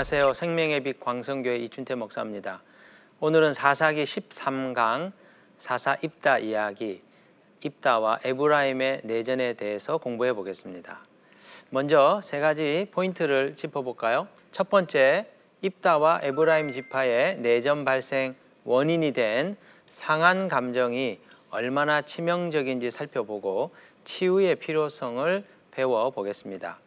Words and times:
안녕하세요. 0.00 0.32
생명의 0.32 0.82
빛 0.82 0.98
광성교회 0.98 1.56
이춘태 1.56 1.94
목사입니다. 1.94 2.62
오늘은 3.20 3.52
사사기 3.52 4.04
13강 4.04 5.12
사사 5.58 5.98
입다 6.00 6.38
이야기 6.38 7.02
입다와 7.62 8.20
에브라임의 8.24 9.02
내전에 9.04 9.52
대해서 9.52 9.98
공부해 9.98 10.32
보겠습니다. 10.32 11.04
먼저 11.68 12.22
세 12.24 12.40
가지 12.40 12.88
포인트를 12.90 13.54
짚어 13.56 13.82
볼까요? 13.82 14.26
첫 14.52 14.70
번째, 14.70 15.26
입다와 15.60 16.20
에브라임 16.22 16.72
지파의 16.72 17.36
내전 17.40 17.84
발생 17.84 18.34
원인이 18.64 19.12
된 19.12 19.58
상한 19.86 20.48
감정이 20.48 21.20
얼마나 21.50 22.00
치명적인지 22.00 22.90
살펴보고 22.90 23.68
치유의 24.04 24.56
필요성을 24.56 25.44
배워 25.72 26.08
보겠습니다. 26.08 26.78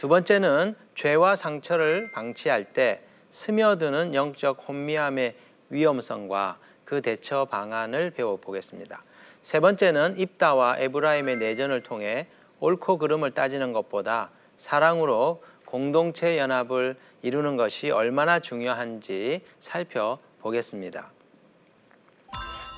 두 0.00 0.08
번째는 0.08 0.76
죄와 0.94 1.36
상처를 1.36 2.10
방치할 2.14 2.72
때 2.72 3.02
스며드는 3.28 4.14
영적 4.14 4.66
혼미함의 4.66 5.34
위험성과 5.68 6.56
그 6.86 7.02
대처 7.02 7.44
방안을 7.44 8.12
배워보겠습니다. 8.12 9.02
세 9.42 9.60
번째는 9.60 10.18
입다와 10.18 10.78
에브라임의 10.78 11.36
내전을 11.36 11.82
통해 11.82 12.28
옳고 12.60 12.96
그름을 12.96 13.32
따지는 13.32 13.74
것보다 13.74 14.30
사랑으로 14.56 15.42
공동체 15.66 16.38
연합을 16.38 16.96
이루는 17.20 17.56
것이 17.58 17.90
얼마나 17.90 18.38
중요한지 18.38 19.42
살펴보겠습니다. 19.58 21.12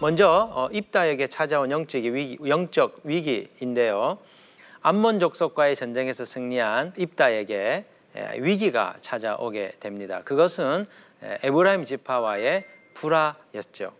먼저 0.00 0.50
어, 0.52 0.68
입다에게 0.72 1.28
찾아온 1.28 1.70
영적 1.70 2.02
위기, 2.02 2.36
영적 2.44 3.02
위기인데요. 3.04 4.18
암몬 4.84 5.20
족속과의 5.20 5.76
전쟁에서 5.76 6.24
승리한 6.24 6.94
입다에게 6.96 7.84
위기가 8.38 8.96
찾아오게 9.00 9.74
됩니다. 9.78 10.22
그것은 10.24 10.86
에브라임 11.22 11.84
지파와의 11.84 12.64
불화였죠. 12.94 13.92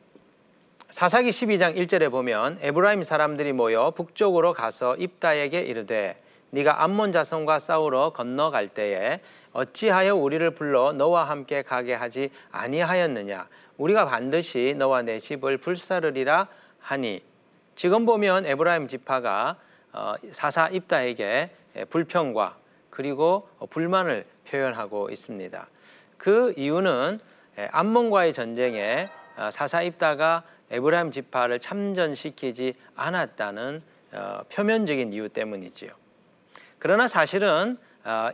사사기 0.90 1.30
12장 1.30 1.76
1절에 1.76 2.10
보면 2.10 2.58
에브라임 2.60 3.04
사람들이 3.04 3.52
모여 3.52 3.92
북쪽으로 3.92 4.52
가서 4.52 4.96
입다에게 4.96 5.60
이르되 5.60 6.20
네가 6.50 6.82
암몬 6.82 7.12
자손과 7.12 7.60
싸우러 7.60 8.10
건너갈 8.10 8.68
때에 8.68 9.20
어찌하여 9.52 10.16
우리를 10.16 10.50
불러 10.50 10.92
너와 10.92 11.24
함께 11.24 11.62
가게 11.62 11.94
하지 11.94 12.30
아니하였느냐 12.50 13.46
우리가 13.78 14.04
반드시 14.06 14.74
너와 14.76 15.02
네 15.02 15.18
집을 15.18 15.58
불사르리라 15.58 16.48
하니 16.80 17.22
지금 17.74 18.04
보면 18.04 18.44
에브라임 18.44 18.88
지파가 18.88 19.50
어, 19.50 19.71
사사 20.30 20.68
입다에게 20.68 21.50
불평과 21.90 22.56
그리고 22.90 23.48
불만을 23.70 24.24
표현하고 24.48 25.10
있습니다. 25.10 25.66
그 26.18 26.52
이유는 26.56 27.20
암몬과의 27.70 28.32
전쟁에 28.32 29.08
어, 29.36 29.50
사사 29.50 29.82
입다가 29.82 30.42
에브라임 30.70 31.10
지파를 31.10 31.58
참전시키지 31.58 32.74
않았다는 32.94 33.80
어, 34.12 34.40
표면적인 34.52 35.12
이유 35.12 35.28
때문이지요. 35.28 35.90
그러나 36.78 37.08
사실은 37.08 37.78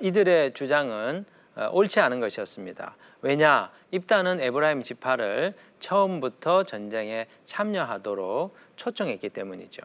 이들의 0.01 0.55
주장은 0.55 1.27
옳지 1.73 2.01
않은 2.01 2.21
것이었습니다. 2.21 2.97
왜냐? 3.21 3.71
입다는 3.91 4.41
에브라임 4.41 4.83
지파를 4.83 5.55
처음부터 5.79 6.63
전쟁에 6.63 7.27
참여하도록 7.45 8.57
초청했기 8.77 9.29
때문이죠. 9.29 9.83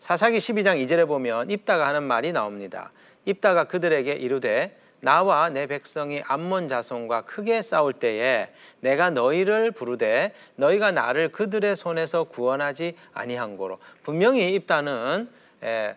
사사기 0.00 0.38
12장 0.38 0.82
2절에 0.84 1.06
보면 1.06 1.50
입다가 1.50 1.86
하는 1.86 2.02
말이 2.02 2.32
나옵니다. 2.32 2.90
입다가 3.26 3.64
그들에게 3.64 4.12
이르되 4.12 4.76
나와 5.00 5.50
내 5.50 5.66
백성이 5.66 6.22
암몬 6.26 6.68
자손과 6.68 7.22
크게 7.22 7.62
싸울 7.62 7.92
때에 7.92 8.48
내가 8.80 9.10
너희를 9.10 9.70
부르되 9.70 10.32
너희가 10.56 10.90
나를 10.90 11.30
그들의 11.32 11.76
손에서 11.76 12.24
구원하지 12.24 12.96
아니한 13.12 13.56
거로 13.56 13.78
분명히 14.02 14.54
입다는 14.54 15.28
에, 15.62 15.96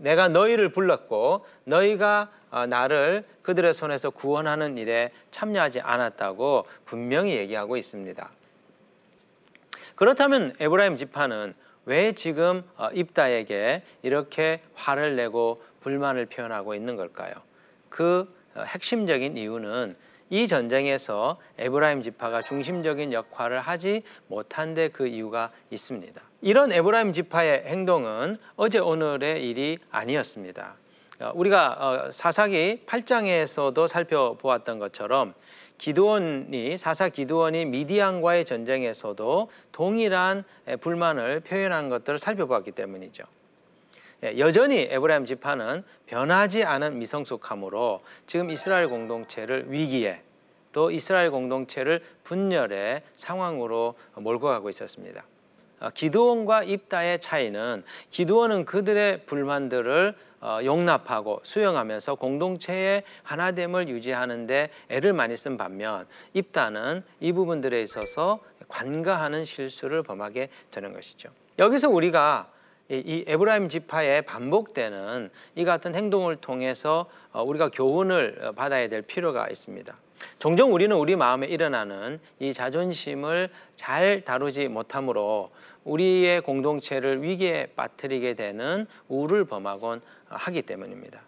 내가 0.00 0.28
너희를 0.28 0.70
불렀고 0.70 1.46
너희가 1.64 2.30
어, 2.50 2.66
나를 2.66 3.24
그들의 3.42 3.74
손에서 3.74 4.10
구원하는 4.10 4.76
일에 4.78 5.10
참여하지 5.30 5.80
않았다고 5.80 6.66
분명히 6.84 7.36
얘기하고 7.36 7.76
있습니다. 7.76 8.28
그렇다면 9.94 10.54
에브라임 10.60 10.96
지파는 10.96 11.54
왜 11.86 12.12
지금 12.12 12.62
어, 12.76 12.88
입다에게 12.92 13.82
이렇게 14.02 14.60
화를 14.74 15.16
내고 15.16 15.62
불만을 15.80 16.26
표현하고 16.26 16.74
있는 16.74 16.96
걸까요? 16.96 17.32
그 17.88 18.28
어, 18.54 18.62
핵심적인 18.62 19.36
이유는 19.36 19.96
이 20.28 20.48
전쟁에서 20.48 21.38
에브라임 21.56 22.02
지파가 22.02 22.42
중심적인 22.42 23.12
역할을 23.12 23.60
하지 23.60 24.02
못한 24.26 24.74
데 24.74 24.88
그 24.88 25.06
이유가 25.06 25.50
있습니다. 25.70 26.20
이런 26.42 26.72
에브라임 26.72 27.12
지파의 27.12 27.62
행동은 27.66 28.36
어제 28.56 28.80
오늘의 28.80 29.48
일이 29.48 29.78
아니었습니다. 29.92 30.74
어, 31.20 31.32
우리가 31.34 32.08
사사기 32.10 32.82
8장에서도 32.86 33.86
살펴보았던 33.86 34.80
것처럼 34.80 35.34
기드원이 35.78 36.78
사사 36.78 37.08
기드원이 37.08 37.66
미디안과의 37.66 38.44
전쟁에서도 38.44 39.50
동일한 39.72 40.44
불만을 40.80 41.40
표현한 41.40 41.88
것들을 41.88 42.18
살펴보았기 42.18 42.72
때문이죠. 42.72 43.24
예, 44.24 44.38
여전히 44.38 44.88
에브라임 44.90 45.26
지파는 45.26 45.84
변하지 46.06 46.64
않은 46.64 46.98
미성숙함으로 46.98 48.00
지금 48.26 48.50
이스라엘 48.50 48.88
공동체를 48.88 49.66
위기에 49.70 50.22
또 50.72 50.90
이스라엘 50.90 51.30
공동체를 51.30 52.02
분열의 52.24 53.02
상황으로 53.16 53.94
몰고 54.14 54.46
가고 54.46 54.70
있었습니다. 54.70 55.24
어, 55.80 55.90
기드원과 55.90 56.64
입다의 56.64 57.20
차이는 57.20 57.84
기드원은 58.10 58.64
그들의 58.64 59.26
불만들을 59.26 60.14
어, 60.35 60.35
용납하고 60.64 61.40
수용하면서 61.42 62.16
공동체의 62.16 63.02
하나됨을 63.22 63.88
유지하는데 63.88 64.70
애를 64.88 65.12
많이 65.12 65.36
쓴 65.36 65.56
반면 65.56 66.06
입다는 66.34 67.02
이 67.20 67.32
부분들에 67.32 67.82
있어서 67.82 68.40
관가하는 68.68 69.44
실수를 69.44 70.02
범하게 70.02 70.48
되는 70.70 70.92
것이죠. 70.92 71.30
여기서 71.58 71.88
우리가 71.90 72.48
이 72.88 73.24
에브라임 73.26 73.68
지파에 73.68 74.20
반복되는 74.20 75.30
이 75.56 75.64
같은 75.64 75.94
행동을 75.94 76.36
통해서 76.36 77.06
어, 77.32 77.42
우리가 77.42 77.70
교훈을 77.70 78.52
받아야 78.54 78.88
될 78.88 79.02
필요가 79.02 79.48
있습니다. 79.48 79.96
종종 80.38 80.72
우리는 80.72 80.96
우리 80.96 81.16
마음에 81.16 81.46
일어나는 81.46 82.20
이 82.38 82.52
자존심을 82.52 83.50
잘 83.74 84.22
다루지 84.24 84.68
못함으로 84.68 85.50
우리의 85.84 86.40
공동체를 86.40 87.22
위기에 87.22 87.68
빠뜨리게 87.76 88.34
되는 88.34 88.86
우를 89.08 89.44
범하곤 89.44 90.00
하기 90.28 90.62
때문입니다. 90.62 91.20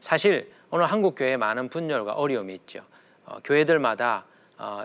사실 0.00 0.52
오늘 0.70 0.86
한국 0.86 1.14
교회에 1.16 1.36
많은 1.36 1.68
분열과 1.68 2.14
어려움이 2.14 2.54
있죠. 2.54 2.80
어, 3.24 3.38
교회들마다 3.44 4.24
어, 4.58 4.84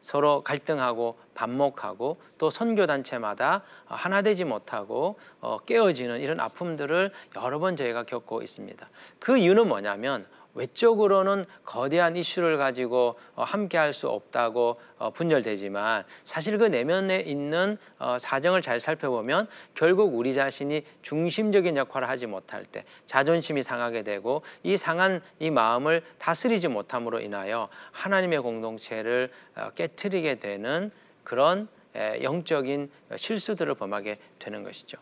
서로 0.00 0.42
갈등하고 0.42 1.18
반목하고 1.34 2.20
또 2.36 2.50
선교 2.50 2.86
단체마다 2.86 3.62
하나 3.86 4.22
되지 4.22 4.44
못하고 4.44 5.18
어, 5.40 5.58
깨어지는 5.60 6.20
이런 6.20 6.40
아픔들을 6.40 7.12
여러 7.36 7.58
번 7.60 7.76
저희가 7.76 8.02
겪고 8.04 8.42
있습니다. 8.42 8.88
그 9.20 9.38
이유는 9.38 9.68
뭐냐면 9.68 10.26
외적으로는 10.54 11.46
거대한 11.64 12.16
이슈를 12.16 12.58
가지고 12.58 13.16
어, 13.34 13.42
함께 13.42 13.78
할 13.78 13.92
수 13.92 14.08
없다고 14.08 14.80
어, 14.96 15.10
분열되지만 15.10 16.04
사실 16.24 16.56
그 16.56 16.64
내면에 16.64 17.20
있는 17.20 17.76
어, 17.98 18.16
사정을 18.18 18.62
잘 18.62 18.80
살펴보면 18.80 19.46
결국 19.74 20.16
우리 20.16 20.32
자신이 20.32 20.84
중심적인 21.02 21.76
역할을 21.76 22.08
하지 22.08 22.26
못할 22.26 22.64
때 22.64 22.84
자존심이 23.04 23.62
상하게 23.62 24.02
되고 24.02 24.42
이 24.62 24.78
상한 24.78 25.20
이 25.40 25.50
마음을 25.50 26.02
다스리지 26.18 26.68
못함으로 26.68 27.20
인하여 27.20 27.68
하나님의 27.90 28.40
공동체를 28.40 29.30
깨뜨리게 29.74 30.36
되는 30.36 30.90
그런 31.22 31.68
영적인 31.94 32.90
실수들을 33.14 33.74
범하게 33.74 34.18
되는 34.38 34.62
것이죠. 34.62 34.96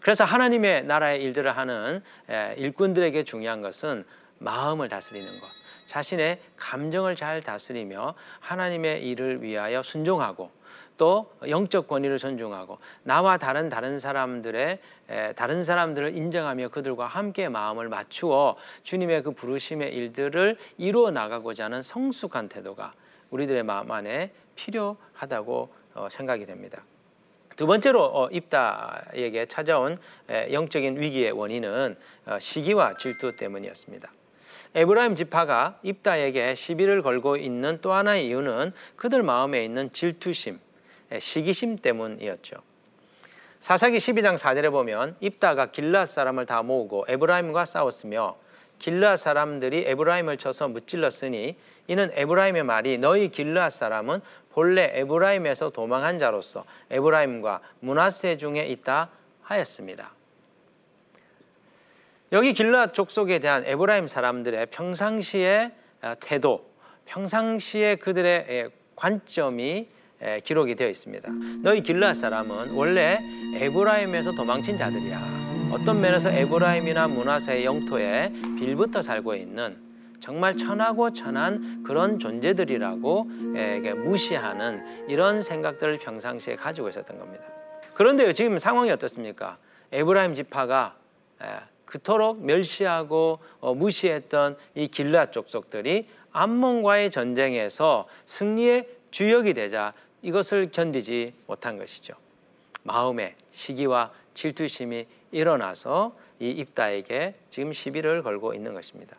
그래서 0.00 0.24
하나님의 0.24 0.84
나라의 0.84 1.22
일들을 1.22 1.56
하는 1.56 2.02
일꾼들에게 2.56 3.22
중요한 3.24 3.62
것은 3.62 4.04
마음을 4.44 4.88
다스리는 4.88 5.26
것, 5.40 5.48
자신의 5.86 6.40
감정을 6.56 7.16
잘 7.16 7.42
다스리며 7.42 8.14
하나님의 8.40 9.06
일을 9.08 9.42
위하여 9.42 9.82
순종하고 9.82 10.50
또 10.96 11.32
영적 11.48 11.88
권위를 11.88 12.18
존중하고 12.18 12.78
나와 13.02 13.36
다른 13.36 13.68
다른 13.68 13.98
사람들의 13.98 14.78
다른 15.34 15.64
사람들을 15.64 16.16
인정하며 16.16 16.68
그들과 16.68 17.06
함께 17.06 17.48
마음을 17.48 17.88
맞추어 17.88 18.56
주님의 18.84 19.22
그 19.24 19.32
부르심의 19.32 19.92
일들을 19.92 20.56
이루어 20.78 21.10
나가고자 21.10 21.64
하는 21.64 21.82
성숙한 21.82 22.48
태도가 22.48 22.94
우리들의 23.30 23.64
마음 23.64 23.90
안에 23.90 24.32
필요하다고 24.54 25.74
어, 25.94 26.08
생각이 26.10 26.46
됩니다. 26.46 26.84
두 27.56 27.66
번째로 27.66 28.04
어, 28.04 28.28
입다에게 28.30 29.46
찾아온 29.46 29.98
영적인 30.28 31.00
위기의 31.00 31.32
원인은 31.32 31.96
어, 32.26 32.38
시기와 32.38 32.94
질투 32.94 33.36
때문이었습니다. 33.36 34.10
에브라임 34.74 35.14
지파가 35.14 35.78
입다에게 35.82 36.54
시비를 36.54 37.02
걸고 37.02 37.36
있는 37.36 37.78
또 37.80 37.92
하나의 37.92 38.26
이유는 38.26 38.72
그들 38.96 39.22
마음에 39.22 39.64
있는 39.64 39.92
질투심, 39.92 40.58
시기심 41.18 41.78
때문이었죠. 41.78 42.56
사사기 43.60 43.98
12장 43.98 44.36
4절에 44.36 44.70
보면 44.70 45.16
입다가 45.20 45.66
길르앗 45.66 46.06
사람을 46.06 46.44
다 46.44 46.62
모으고 46.62 47.06
에브라임과 47.08 47.64
싸웠으며 47.64 48.36
길르앗 48.78 49.16
사람들이 49.16 49.84
에브라임을 49.86 50.36
쳐서 50.36 50.68
무찔렀으니 50.68 51.56
이는 51.86 52.10
에브라임의 52.12 52.64
말이 52.64 52.98
너희 52.98 53.30
길르앗 53.30 53.70
사람은 53.70 54.20
본래 54.52 54.90
에브라임에서 54.94 55.70
도망한 55.70 56.18
자로서 56.18 56.64
에브라임과 56.90 57.60
므낫세 57.80 58.36
중에 58.36 58.66
있다 58.66 59.08
하였습니다. 59.42 60.12
여기 62.34 62.52
길르앗 62.52 62.88
족속에 62.88 63.38
대한 63.38 63.62
에브라임 63.64 64.08
사람들의 64.08 64.66
평상시의 64.66 65.70
태도, 66.18 66.68
평상시의 67.04 67.98
그들의 67.98 68.70
관점이 68.96 69.86
기록이 70.42 70.74
되어 70.74 70.88
있습니다. 70.88 71.30
너희 71.62 71.80
길르앗 71.80 72.12
사람은 72.12 72.72
원래 72.72 73.20
에브라임에서 73.54 74.32
도망친 74.32 74.76
자들이야. 74.76 75.20
어떤 75.70 76.00
면에서 76.00 76.28
에브라임이나 76.28 77.06
므낫세의 77.06 77.64
영토에 77.64 78.32
빌붙어 78.58 79.00
살고 79.00 79.36
있는 79.36 79.78
정말 80.18 80.56
천하고 80.56 81.12
천한 81.12 81.84
그런 81.84 82.18
존재들이라고 82.18 83.24
무시하는 84.04 85.06
이런 85.08 85.40
생각들을 85.40 85.98
평상시에 85.98 86.56
가지고 86.56 86.88
있었던 86.88 87.16
겁니다. 87.16 87.44
그런데요, 87.94 88.32
지금 88.32 88.58
상황이 88.58 88.90
어떻습니까? 88.90 89.58
에브라임 89.92 90.34
지파가 90.34 90.96
그토록 91.94 92.44
멸시하고 92.44 93.38
어, 93.60 93.72
무시했던 93.72 94.56
이 94.74 94.88
길라 94.88 95.30
족속들이 95.30 96.08
암몬과의 96.32 97.12
전쟁에서 97.12 98.08
승리의 98.26 98.88
주역이 99.12 99.54
되자 99.54 99.92
이것을 100.20 100.70
견디지 100.72 101.34
못한 101.46 101.78
것이죠. 101.78 102.14
마음에 102.82 103.36
시기와 103.52 104.10
질투심이 104.34 105.06
일어나서 105.30 106.16
이 106.40 106.50
입다에게 106.50 107.34
지금 107.48 107.72
시비를 107.72 108.24
걸고 108.24 108.54
있는 108.54 108.74
것입니다. 108.74 109.16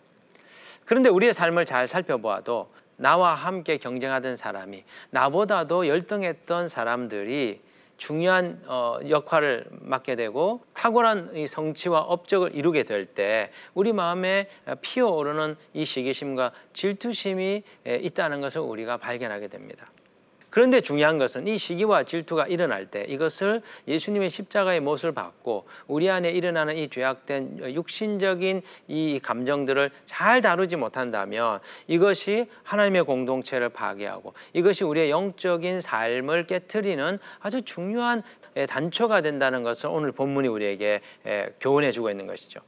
그런데 0.83 1.07
우리의 1.07 1.33
삶을 1.33 1.65
잘 1.65 1.87
살펴보아도 1.87 2.69
나와 2.97 3.35
함께 3.35 3.77
경쟁하던 3.77 4.35
사람이 4.35 4.83
나보다도 5.11 5.87
열등했던 5.87 6.67
사람들이 6.67 7.61
중요한 7.97 8.61
어, 8.65 8.99
역할을 9.07 9.67
맡게 9.71 10.15
되고 10.15 10.61
탁월한 10.73 11.35
이 11.35 11.47
성취와 11.47 12.01
업적을 12.01 12.55
이루게 12.55 12.83
될 12.83 13.05
때 13.05 13.51
우리 13.73 13.93
마음에 13.93 14.49
피어오르는 14.81 15.55
이 15.73 15.85
시기심과 15.85 16.51
질투심이 16.73 17.63
있다는 17.85 18.41
것을 18.41 18.61
우리가 18.61 18.97
발견하게 18.97 19.47
됩니다. 19.47 19.87
그런데 20.55 20.79
중요한 20.79 21.17
것은 21.17 21.47
이 21.47 21.57
시기와 21.57 22.03
질투가 22.03 22.47
일어날 22.47 22.85
때 22.85 23.03
이것을 23.09 23.61
예수님의 23.89 24.29
십자가의 24.29 24.79
못을 24.79 25.11
받고 25.11 25.67
우리 25.85 26.09
안에 26.09 26.29
일어나는 26.29 26.77
이 26.77 26.87
죄악된 26.87 27.73
육신적인 27.75 28.61
이 28.87 29.19
감정들을 29.21 29.91
잘 30.05 30.39
다루지 30.39 30.77
못한다면 30.77 31.59
이것이 31.87 32.49
하나님의 32.63 33.03
공동체를 33.03 33.67
파괴하고 33.67 34.33
이것이 34.53 34.85
우리의 34.85 35.09
영적인 35.09 35.81
삶을 35.81 36.47
깨뜨리는 36.47 37.19
아주 37.41 37.61
중요한 37.63 38.23
단초가 38.69 39.19
된다는 39.19 39.61
것을 39.61 39.89
오늘 39.89 40.13
본문이 40.13 40.47
우리에게 40.47 41.01
교훈해 41.59 41.91
주고 41.91 42.09
있는 42.09 42.27
것이죠. 42.27 42.61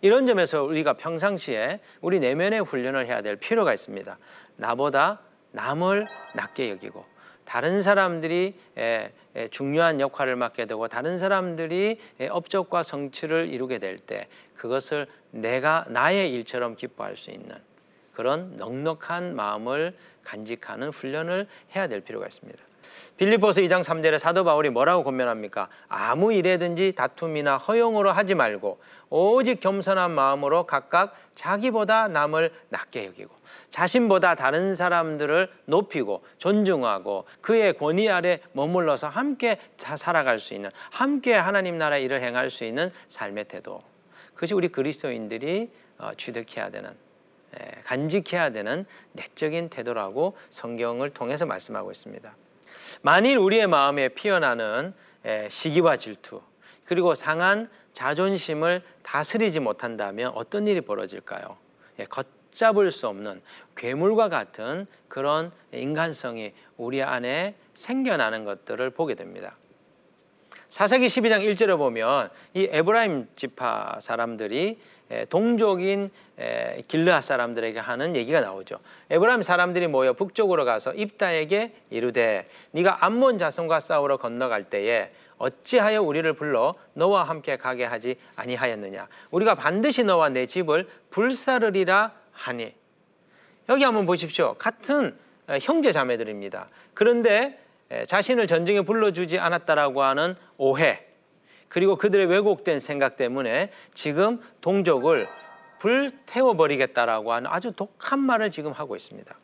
이런 0.00 0.24
점에서 0.24 0.62
우리가 0.62 0.94
평상시에 0.94 1.80
우리 2.00 2.20
내면의 2.20 2.62
훈련을 2.62 3.06
해야 3.06 3.20
될 3.20 3.36
필요가 3.36 3.74
있습니다. 3.74 4.16
나보다 4.56 5.25
남을 5.56 6.06
낮게 6.34 6.70
여기고 6.70 7.04
다른 7.44 7.80
사람들이 7.80 8.54
중요한 9.50 10.00
역할을 10.00 10.36
맡게 10.36 10.66
되고 10.66 10.88
다른 10.88 11.16
사람들이 11.16 11.98
업적과 12.30 12.82
성취를 12.82 13.48
이루게 13.48 13.78
될 13.78 13.98
때 13.98 14.28
그것을 14.56 15.06
내가 15.30 15.84
나의 15.88 16.32
일처럼 16.32 16.76
기뻐할 16.76 17.16
수 17.16 17.30
있는 17.30 17.56
그런 18.12 18.56
넉넉한 18.56 19.36
마음을 19.36 19.96
간직하는 20.24 20.88
훈련을 20.88 21.46
해야 21.74 21.86
될 21.86 22.00
필요가 22.00 22.26
있습니다. 22.26 22.62
빌리포스 23.16 23.62
2장 23.62 23.82
3절에 23.82 24.18
사도 24.18 24.44
바울이 24.44 24.68
뭐라고 24.68 25.02
권면합니까? 25.02 25.68
아무 25.88 26.34
일에든지 26.34 26.92
다툼이나 26.92 27.56
허용으로 27.56 28.12
하지 28.12 28.34
말고 28.34 28.78
오직 29.08 29.60
겸손한 29.60 30.10
마음으로 30.10 30.66
각각 30.66 31.16
자기보다 31.34 32.08
남을 32.08 32.52
낮게 32.68 33.06
여기고 33.06 33.34
자신보다 33.70 34.34
다른 34.34 34.74
사람들을 34.74 35.50
높이고 35.64 36.24
존중하고 36.36 37.24
그의 37.40 37.78
권위 37.78 38.10
아래 38.10 38.40
머물러서 38.52 39.08
함께 39.08 39.58
살아갈 39.78 40.38
수 40.38 40.52
있는 40.52 40.70
함께 40.90 41.34
하나님 41.34 41.78
나라 41.78 41.96
일을 41.96 42.20
행할 42.20 42.50
수 42.50 42.64
있는 42.64 42.92
삶의 43.08 43.46
태도. 43.48 43.82
그것이 44.34 44.52
우리 44.52 44.68
그리스도인들이 44.68 45.70
어, 45.98 46.10
취득해야 46.18 46.68
되는 46.68 46.90
간직해야 47.84 48.50
되는 48.50 48.84
내적인 49.12 49.70
태도라고 49.70 50.36
성경을 50.50 51.10
통해서 51.10 51.46
말씀하고 51.46 51.90
있습니다. 51.90 52.34
만일 53.02 53.38
우리의 53.38 53.66
마음에 53.66 54.08
피어나는 54.08 54.94
시기와 55.48 55.96
질투 55.96 56.40
그리고 56.84 57.14
상한 57.14 57.68
자존심을 57.92 58.82
다스리지 59.02 59.60
못한다면 59.60 60.32
어떤 60.34 60.66
일이 60.66 60.80
벌어질까요? 60.80 61.56
걷잡을 62.08 62.90
수 62.90 63.08
없는 63.08 63.42
괴물과 63.76 64.28
같은 64.28 64.86
그런 65.08 65.50
인간성이 65.72 66.52
우리 66.76 67.02
안에 67.02 67.54
생겨나는 67.74 68.44
것들을 68.44 68.90
보게 68.90 69.14
됩니다. 69.14 69.56
사사기 70.76 71.06
12장 71.06 71.42
1절에 71.42 71.78
보면 71.78 72.28
이 72.52 72.68
에브라임 72.70 73.28
지파 73.34 73.96
사람들이 73.98 74.76
동족인 75.30 76.10
길르앗 76.86 77.24
사람들에게 77.24 77.78
하는 77.78 78.14
얘기가 78.14 78.42
나오죠. 78.42 78.80
에브라임 79.08 79.40
사람들이 79.40 79.86
모여 79.86 80.12
북쪽으로 80.12 80.66
가서 80.66 80.92
입다에게 80.92 81.72
이르되 81.88 82.46
네가 82.72 83.06
암몬 83.06 83.38
자손과 83.38 83.80
싸우러 83.80 84.18
건너갈 84.18 84.64
때에 84.64 85.12
어찌하여 85.38 86.02
우리를 86.02 86.30
불러 86.34 86.74
너와 86.92 87.24
함께 87.24 87.56
가게 87.56 87.86
하지 87.86 88.16
아니하였느냐 88.34 89.08
우리가 89.30 89.54
반드시 89.54 90.04
너와 90.04 90.28
내 90.28 90.44
집을 90.44 90.86
불사르리라 91.08 92.12
하니 92.32 92.74
여기 93.70 93.82
한번 93.82 94.04
보십시오. 94.04 94.52
같은 94.58 95.16
형제 95.62 95.90
자매들입니다. 95.90 96.68
그런데 96.92 97.60
자신을 98.06 98.46
전쟁에 98.46 98.80
불러주지 98.80 99.38
않았다라고 99.38 100.02
하는 100.02 100.34
오해 100.56 101.04
그리고 101.68 101.96
그들의 101.96 102.26
왜곡된 102.26 102.80
생각 102.80 103.16
때문에 103.16 103.70
지금 103.94 104.40
동족을 104.60 105.26
불태워 105.78 106.54
버리겠다라고 106.54 107.32
하는 107.32 107.50
아주 107.50 107.72
독한 107.72 108.18
말을 108.20 108.50
지금 108.50 108.72
하고 108.72 108.96
있습니다. 108.96 109.38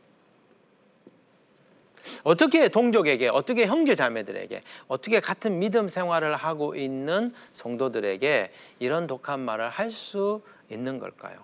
어떻게 2.24 2.68
동족에게, 2.68 3.28
어떻게 3.28 3.66
형제 3.66 3.94
자매들에게, 3.94 4.62
어떻게 4.88 5.20
같은 5.20 5.58
믿음 5.58 5.88
생활을 5.88 6.34
하고 6.34 6.74
있는 6.74 7.32
성도들에게 7.52 8.52
이런 8.80 9.06
독한 9.06 9.40
말을 9.40 9.70
할 9.70 9.90
수 9.90 10.42
있는 10.68 10.98
걸까요? 10.98 11.38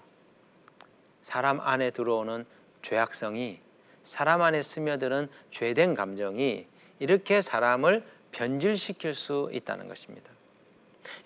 사람 1.23 1.61
안에 1.61 1.91
들어오는 1.91 2.47
죄악성이 2.83 3.61
사람 4.03 4.41
안에 4.41 4.63
스며드는 4.63 5.29
죄된 5.51 5.95
감정이 5.95 6.67
이렇게 6.99 7.43
사람을 7.43 8.05
변질시킬 8.33 9.15
수 9.15 9.49
있다는 9.53 9.89
것입니다. 9.89 10.31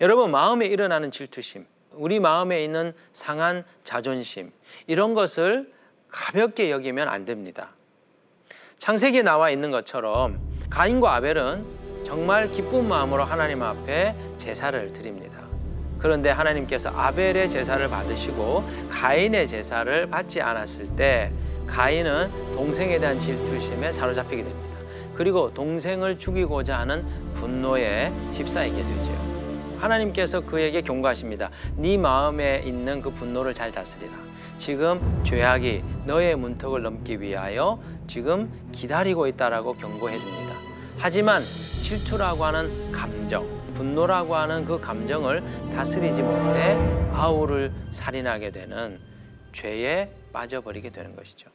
여러분 0.01 0.31
마음에 0.31 0.65
일어나는 0.65 1.11
질투심, 1.11 1.65
우리 1.91 2.19
마음에 2.19 2.63
있는 2.63 2.93
상한 3.11 3.65
자존심 3.83 4.51
이런 4.87 5.13
것을 5.13 5.71
가볍게 6.09 6.71
여기면 6.71 7.07
안 7.09 7.25
됩니다. 7.25 7.71
창세기에 8.77 9.23
나와 9.23 9.49
있는 9.49 9.71
것처럼 9.71 10.39
가인과 10.69 11.15
아벨은 11.15 11.65
정말 12.05 12.49
기쁜 12.51 12.87
마음으로 12.87 13.23
하나님 13.23 13.63
앞에 13.63 14.15
제사를 14.37 14.91
드립니다. 14.93 15.41
그런데 15.97 16.29
하나님께서 16.29 16.89
아벨의 16.89 17.49
제사를 17.49 17.87
받으시고 17.87 18.63
가인의 18.89 19.47
제사를 19.47 20.09
받지 20.09 20.41
않았을 20.41 20.95
때 20.97 21.31
가인은 21.65 22.53
동생에 22.53 22.99
대한 22.99 23.19
질투심에 23.19 23.91
사로잡히게 23.91 24.43
됩니다. 24.43 24.72
그리고 25.15 25.53
동생을 25.53 26.17
죽이고자 26.17 26.79
하는 26.79 27.05
분노에 27.33 28.11
휩싸이게 28.33 28.75
되죠. 28.75 29.33
하나님께서 29.79 30.41
그에게 30.41 30.81
경고하십니다. 30.81 31.49
네 31.75 31.97
마음에 31.97 32.63
있는 32.65 33.01
그 33.01 33.11
분노를 33.11 33.53
잘 33.53 33.71
다스리라. 33.71 34.13
지금 34.57 35.21
죄악이 35.23 35.83
너의 36.05 36.35
문턱을 36.37 36.81
넘기 36.81 37.19
위하여 37.19 37.79
지금 38.07 38.49
기다리고 38.71 39.27
있다라고 39.27 39.73
경고해 39.73 40.17
줍니다. 40.17 40.53
하지만 40.97 41.43
질투라고 41.83 42.45
하는 42.45 42.91
감정, 42.91 43.45
분노라고 43.73 44.35
하는 44.35 44.63
그 44.63 44.79
감정을 44.79 45.43
다스리지 45.73 46.21
못해 46.21 46.75
아우를 47.13 47.71
살인하게 47.91 48.51
되는 48.51 48.99
죄에 49.51 50.09
빠져버리게 50.31 50.91
되는 50.91 51.15
것이죠. 51.15 51.49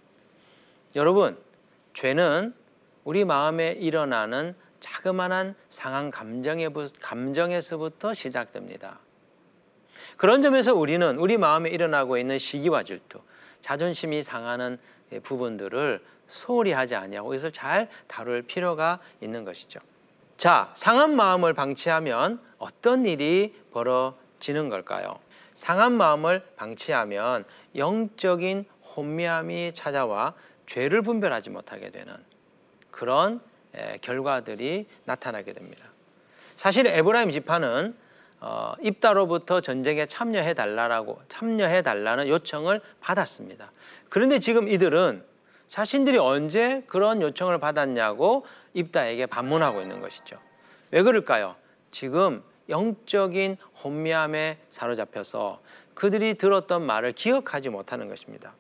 여러분, 0.97 1.39
죄는 1.95 2.55
우리 3.09 3.25
마음에 3.25 3.73
일어나는 3.73 4.55
자그마한 4.81 5.55
감정에, 6.13 6.69
감정에서부터 7.01 8.13
시작됩니다. 8.13 8.99
그런 10.19 10.43
점에서 10.43 10.75
우리는 10.75 11.17
우리 11.17 11.39
마음에 11.39 11.71
일어나고 11.71 12.19
있는 12.19 12.39
시기와 12.39 12.83
질투, 12.83 13.21
자존심이 13.63 14.23
상하는 14.23 14.79
부분들을 15.23 16.05
소홀히 16.27 16.73
하지 16.73 16.97
아니하고 16.97 17.33
이것을 17.33 17.51
잘 17.51 17.89
다룰 18.09 18.43
필요가 18.43 18.99
있는 19.23 19.47
것이죠. 19.47 19.81
자, 20.37 20.71
상한 20.75 21.17
마음을 21.17 21.55
방치하면 21.55 22.43
어떤 22.59 23.07
일이 23.07 23.59
벌어지는 23.73 24.69
걸까요? 24.69 25.19
상한 25.55 25.95
마음을 25.95 26.47
방치하면 26.57 27.47
영적인 27.75 28.67
혼미함이 28.95 29.73
찾아와 29.73 30.35
죄를 30.67 31.01
분별하지 31.01 31.49
못하게 31.49 31.91
되는 31.91 32.28
그런 32.99 33.41
결과들이 34.01 34.87
나타나게 35.05 35.53
됩니다. 35.53 35.85
사실 36.57 36.89
에브라임 36.89 37.31
지파는 37.31 37.95
어, 38.41 38.73
입다로부터 38.81 39.61
전쟁에 39.61 40.07
참여해 40.07 40.55
달라라고 40.55 41.21
참여해 41.29 41.83
달라는 41.83 42.27
요청을 42.27 42.81
받았습니다. 43.01 43.71
그런데 44.09 44.41
지금 44.41 44.69
이들은 44.69 45.23
자신들이 45.69 46.19
언제 46.19 46.83
그런 46.89 47.23
요청을 47.23 47.59
받았냐고 47.59 48.45
입다에게 48.75 49.27
반문하고 49.27 49.81
있는 49.81 50.01
것이죠. 50.01 50.39
왜 50.91 51.03
그럴까요? 51.03 51.55
지금 51.93 52.43
영적인 52.69 53.59
혼미함에 53.85 54.59
사로잡혀서 54.71 55.61
그들이 55.95 56.35
들었던 56.35 56.85
말을 56.85 57.13
기억하지 57.13 57.69
못하는 57.69 58.09
것입니다. 58.09 58.55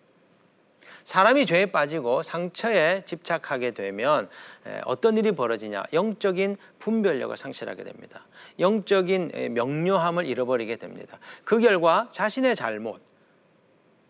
사람이 1.08 1.46
죄에 1.46 1.64
빠지고 1.72 2.22
상처에 2.22 3.02
집착하게 3.06 3.70
되면 3.70 4.28
어떤 4.84 5.16
일이 5.16 5.32
벌어지냐? 5.32 5.84
영적인 5.94 6.58
분별력을 6.78 7.34
상실하게 7.34 7.82
됩니다. 7.82 8.26
영적인 8.58 9.54
명료함을 9.54 10.26
잃어버리게 10.26 10.76
됩니다. 10.76 11.18
그 11.44 11.60
결과 11.60 12.10
자신의 12.12 12.54
잘못, 12.56 13.00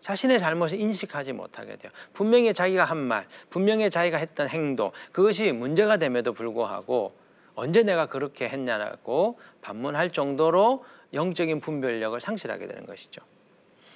자신의 0.01 0.41
잘못을 0.41 0.81
인식하지 0.81 1.35
못하게 1.35 1.77
돼요. 1.77 1.93
분명히 2.15 2.53
자기가 2.53 2.85
한 2.85 2.99
말, 2.99 3.29
분명히 3.49 3.91
자기가 3.91 4.19
했던 4.19 4.49
행동, 4.49 4.91
그것이 5.13 5.53
문제가 5.53 5.99
됨에도 5.99 6.33
불구하고 6.33 7.13
언제 7.55 7.85
내가 7.85 8.07
그렇게 8.07 8.49
했냐고 8.49 9.39
반문할 9.61 10.11
정도로 10.11 10.85
영적인 11.15 11.61
분별력을 11.61 12.21
상실하게 12.21 12.67
되는 12.67 12.85
것이죠. 12.87 13.23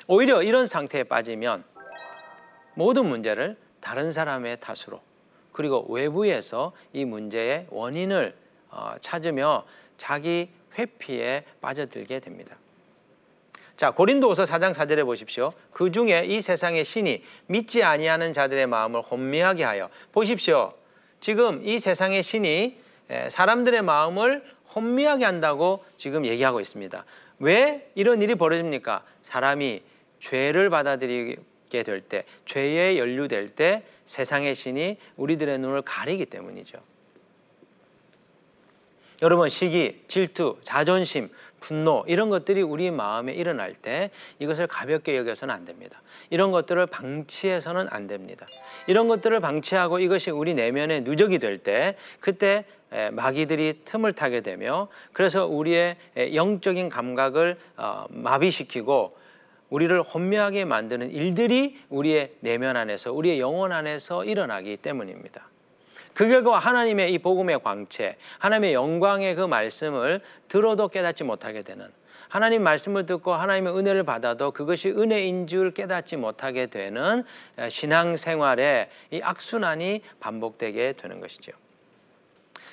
오히려 0.06 0.44
이런 0.44 0.68
상태에 0.68 1.02
빠지면 1.02 1.64
모든 2.74 3.06
문제를 3.06 3.56
다른 3.80 4.12
사람의 4.12 4.60
탓으로 4.60 5.00
그리고 5.52 5.86
외부에서 5.88 6.72
이 6.92 7.04
문제의 7.04 7.66
원인을 7.70 8.34
어, 8.70 8.94
찾으며 9.00 9.64
자기 9.96 10.48
회피에 10.78 11.44
빠져들게 11.60 12.20
됩니다. 12.20 12.56
자, 13.76 13.90
고린도후서 13.90 14.44
4장 14.44 14.74
4절에 14.74 15.04
보십시오. 15.04 15.52
그 15.72 15.90
중에 15.90 16.24
이 16.26 16.40
세상의 16.40 16.84
신이 16.84 17.22
믿지 17.46 17.82
아니하는 17.82 18.32
자들의 18.32 18.66
마음을 18.66 19.02
혼미하게 19.02 19.64
하여 19.64 19.90
보십시오. 20.12 20.74
지금 21.20 21.60
이 21.64 21.78
세상의 21.78 22.22
신이 22.22 22.78
사람들의 23.28 23.82
마음을 23.82 24.44
혼미하게 24.74 25.24
한다고 25.24 25.84
지금 25.96 26.24
얘기하고 26.24 26.60
있습니다. 26.60 27.04
왜 27.40 27.90
이런 27.94 28.22
일이 28.22 28.34
벌어집니까? 28.34 29.04
사람이 29.22 29.82
죄를 30.20 30.70
받아들이 30.70 31.36
게 31.72 31.82
될 31.82 32.02
때, 32.02 32.24
죄에 32.44 32.98
연루될 32.98 33.48
때 33.48 33.82
세상의 34.04 34.54
신이 34.54 34.98
우리들의 35.16 35.58
눈을 35.58 35.82
가리기 35.82 36.26
때문이죠. 36.26 36.78
여러분 39.22 39.48
시기, 39.48 40.02
질투, 40.08 40.58
자존심, 40.62 41.30
분노 41.60 42.04
이런 42.08 42.28
것들이 42.28 42.60
우리 42.60 42.90
마음에 42.90 43.32
일어날 43.32 43.72
때 43.72 44.10
이것을 44.40 44.66
가볍게 44.66 45.16
여겨서는 45.16 45.54
안 45.54 45.64
됩니다. 45.64 46.02
이런 46.28 46.50
것들을 46.50 46.84
방치해서는 46.86 47.86
안 47.88 48.08
됩니다. 48.08 48.46
이런 48.88 49.06
것들을 49.06 49.38
방치하고 49.38 50.00
이것이 50.00 50.30
우리 50.30 50.54
내면에 50.54 51.00
누적이 51.00 51.38
될 51.38 51.58
때 51.58 51.96
그때 52.18 52.64
마귀들이 53.12 53.82
틈을 53.84 54.12
타게 54.12 54.40
되며 54.40 54.88
그래서 55.12 55.46
우리의 55.46 55.96
영적인 56.34 56.88
감각을 56.88 57.56
어, 57.76 58.06
마비시키고 58.10 59.16
우리를 59.72 60.02
혼미하게 60.02 60.66
만드는 60.66 61.10
일들이 61.10 61.78
우리의 61.88 62.32
내면 62.40 62.76
안에서 62.76 63.10
우리의 63.10 63.40
영혼 63.40 63.72
안에서 63.72 64.26
일어나기 64.26 64.76
때문입니다. 64.76 65.48
그 66.12 66.28
결과 66.28 66.58
하나님의 66.58 67.10
이 67.14 67.18
복음의 67.18 67.62
광채, 67.62 68.16
하나님의 68.38 68.74
영광의 68.74 69.34
그 69.34 69.46
말씀을 69.46 70.20
들어도 70.48 70.88
깨닫지 70.88 71.24
못하게 71.24 71.62
되는 71.62 71.88
하나님 72.28 72.62
말씀을 72.62 73.06
듣고 73.06 73.32
하나님의 73.32 73.74
은혜를 73.74 74.04
받아도 74.04 74.50
그것이 74.50 74.90
은혜인 74.90 75.46
줄 75.46 75.72
깨닫지 75.72 76.16
못하게 76.16 76.66
되는 76.66 77.24
신앙 77.70 78.18
생활에 78.18 78.90
이 79.10 79.22
악순환이 79.22 80.02
반복되게 80.20 80.92
되는 80.98 81.20
것이죠. 81.20 81.52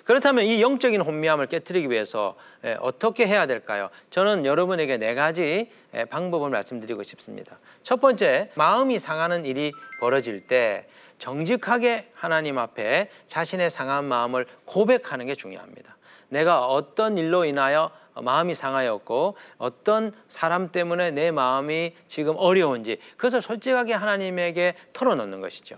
그렇다면 0.09 0.45
이 0.45 0.59
영적인 0.59 1.01
혼미함을 1.01 1.45
깨뜨리기 1.45 1.91
위해서 1.91 2.35
어떻게 2.79 3.27
해야 3.27 3.45
될까요? 3.45 3.91
저는 4.09 4.43
여러분에게 4.43 4.97
네 4.97 5.13
가지 5.13 5.69
방법을 6.09 6.49
말씀드리고 6.49 7.03
싶습니다. 7.03 7.59
첫 7.83 8.01
번째, 8.01 8.49
마음이 8.55 8.97
상하는 8.97 9.45
일이 9.45 9.71
벌어질 9.99 10.47
때 10.47 10.87
정직하게 11.19 12.09
하나님 12.15 12.57
앞에 12.57 13.11
자신의 13.27 13.69
상한 13.69 14.05
마음을 14.05 14.47
고백하는 14.65 15.27
게 15.27 15.35
중요합니다. 15.35 15.95
내가 16.29 16.65
어떤 16.65 17.15
일로 17.19 17.45
인하여 17.45 17.91
마음이 18.15 18.55
상하였고 18.55 19.37
어떤 19.59 20.11
사람 20.27 20.71
때문에 20.71 21.11
내 21.11 21.29
마음이 21.29 21.93
지금 22.07 22.33
어려운지 22.35 22.97
그것을 23.15 23.43
솔직하게 23.43 23.93
하나님에게 23.93 24.73
털어놓는 24.93 25.39
것이죠. 25.39 25.77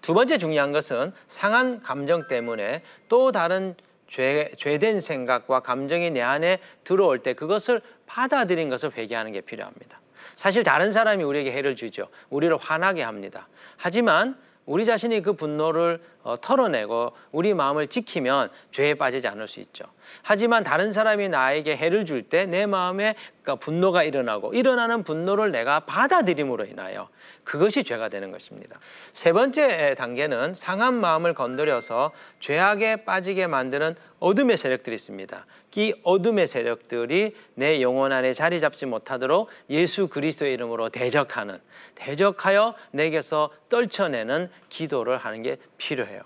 두 0.00 0.14
번째 0.14 0.38
중요한 0.38 0.72
것은 0.72 1.12
상한 1.26 1.80
감정 1.80 2.26
때문에 2.28 2.82
또 3.08 3.32
다른 3.32 3.74
죄, 4.08 4.50
죄된 4.58 5.00
생각과 5.00 5.60
감정이 5.60 6.10
내 6.10 6.20
안에 6.20 6.58
들어올 6.84 7.20
때 7.20 7.32
그것을 7.32 7.80
받아들인 8.06 8.68
것을 8.68 8.92
회개하는 8.96 9.32
게 9.32 9.40
필요합니다. 9.40 10.00
사실 10.36 10.64
다른 10.64 10.92
사람이 10.92 11.24
우리에게 11.24 11.52
해를 11.52 11.76
주죠. 11.76 12.08
우리를 12.30 12.54
화나게 12.58 13.02
합니다. 13.02 13.48
하지만 13.76 14.36
우리 14.66 14.84
자신이 14.84 15.22
그 15.22 15.32
분노를 15.32 15.94
어, 15.94 16.11
털어내고 16.40 17.12
우리 17.32 17.54
마음을 17.54 17.88
지키면 17.88 18.50
죄에 18.70 18.94
빠지지 18.94 19.28
않을 19.28 19.48
수 19.48 19.60
있죠. 19.60 19.84
하지만 20.22 20.62
다른 20.64 20.92
사람이 20.92 21.28
나에게 21.28 21.76
해를 21.76 22.04
줄 22.04 22.22
때 22.28 22.46
내 22.46 22.66
마음에 22.66 23.14
그러니까 23.42 23.64
분노가 23.64 24.02
일어나고 24.04 24.54
일어나는 24.54 25.02
분노를 25.02 25.50
내가 25.50 25.80
받아들임으로 25.80 26.64
인하여 26.64 27.08
그것이 27.44 27.82
죄가 27.82 28.08
되는 28.08 28.30
것입니다. 28.30 28.78
세 29.12 29.32
번째 29.32 29.94
단계는 29.98 30.54
상한 30.54 30.94
마음을 30.94 31.34
건드려서 31.34 32.12
죄악에 32.40 33.04
빠지게 33.04 33.48
만드는 33.48 33.96
어둠의 34.20 34.56
세력들이 34.56 34.94
있습니다. 34.94 35.46
이 35.74 35.94
어둠의 36.04 36.46
세력들이 36.46 37.34
내 37.54 37.80
영혼 37.80 38.12
안에 38.12 38.32
자리 38.34 38.60
잡지 38.60 38.86
못하도록 38.86 39.48
예수 39.70 40.06
그리스도의 40.06 40.52
이름으로 40.54 40.90
대적하는 40.90 41.58
대적하여 41.96 42.74
내게서 42.92 43.50
떨쳐내는 43.68 44.50
기도를 44.68 45.18
하는 45.18 45.42
게 45.42 45.56
필요해요. 45.82 46.22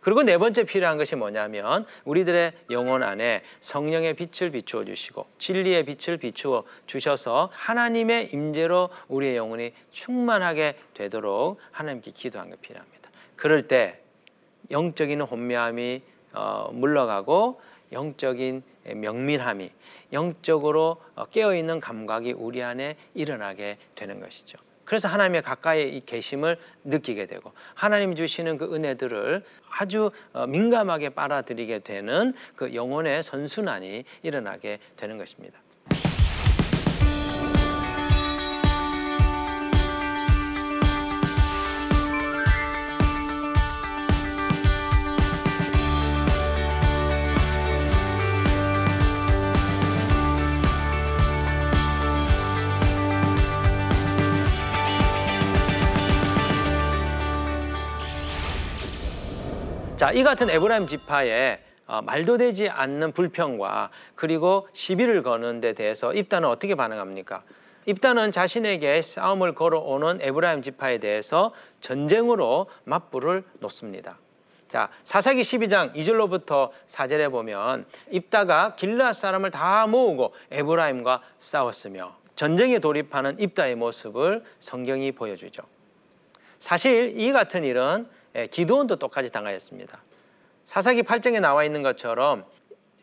그리고 0.00 0.22
네 0.22 0.38
번째 0.38 0.64
필요한 0.64 0.96
것이 0.96 1.16
뭐냐면 1.16 1.84
우리들의 2.04 2.52
영혼 2.70 3.02
안에 3.02 3.42
성령의 3.60 4.14
빛을 4.14 4.52
비추어 4.52 4.84
주시고 4.84 5.26
진리의 5.38 5.84
빛을 5.84 6.18
비추어 6.18 6.64
주셔서 6.86 7.50
하나님의 7.52 8.30
임재로 8.32 8.90
우리의 9.08 9.36
영혼이 9.36 9.72
충만하게 9.90 10.78
되도록 10.94 11.58
하나님께 11.72 12.12
기도하는 12.12 12.52
게 12.52 12.60
필요합니다. 12.60 13.10
그럴 13.36 13.66
때 13.66 14.00
영적인 14.70 15.20
혼미함이 15.20 16.02
어, 16.32 16.70
물러가고 16.72 17.60
영적인 17.90 18.62
명밀함이 18.94 19.70
영적으로 20.12 21.02
어, 21.16 21.24
깨어 21.26 21.56
있는 21.56 21.80
감각이 21.80 22.32
우리 22.32 22.62
안에 22.62 22.96
일어나게 23.14 23.78
되는 23.94 24.20
것이죠. 24.20 24.58
그래서 24.88 25.06
하나님의 25.06 25.42
가까이 25.42 25.86
이 25.86 26.02
계심을 26.06 26.56
느끼게 26.84 27.26
되고 27.26 27.52
하나님 27.74 28.14
주시는 28.14 28.56
그 28.56 28.74
은혜들을 28.74 29.44
아주 29.68 30.10
어, 30.32 30.46
민감하게 30.46 31.10
빨아들이게 31.10 31.80
되는 31.80 32.32
그 32.56 32.74
영혼의 32.74 33.22
선순환이 33.22 34.04
일어나게 34.22 34.78
되는 34.96 35.18
것입니다. 35.18 35.60
자, 59.98 60.12
이 60.12 60.22
같은 60.22 60.48
에브라임 60.48 60.86
지파의 60.86 61.58
어, 61.88 62.00
말도 62.02 62.38
되지 62.38 62.68
않는 62.68 63.10
불평과 63.10 63.90
그리고 64.14 64.68
시비를 64.72 65.24
거는 65.24 65.60
데 65.60 65.72
대해서 65.72 66.14
입단은 66.14 66.48
어떻게 66.48 66.76
반응합니까? 66.76 67.42
입단은 67.84 68.30
자신에게 68.30 69.02
싸움을 69.02 69.56
걸어오는 69.56 70.20
에브라임 70.20 70.62
지파에 70.62 70.98
대해서 70.98 71.52
전쟁으로 71.80 72.68
맞불을 72.84 73.42
놓습니다. 73.58 74.18
자, 74.68 74.88
사사기 75.02 75.42
12장 75.42 75.92
2절로부터 75.96 76.70
4절에 76.86 77.32
보면 77.32 77.84
입다가 78.12 78.76
길르앗 78.76 79.16
사람을 79.16 79.50
다 79.50 79.88
모으고 79.88 80.32
에브라임과 80.52 81.22
싸웠으며 81.40 82.14
전쟁에 82.36 82.78
돌입하는 82.78 83.40
입다의 83.40 83.74
모습을 83.74 84.44
성경이 84.60 85.10
보여주죠. 85.10 85.62
사실 86.60 87.18
이 87.18 87.32
같은 87.32 87.64
일은 87.64 88.06
예, 88.06 88.17
기드온도 88.50 88.96
똑같이 88.96 89.30
당하였습니다. 89.30 90.02
사사기 90.64 91.02
8장에 91.02 91.40
나와 91.40 91.64
있는 91.64 91.82
것처럼 91.82 92.44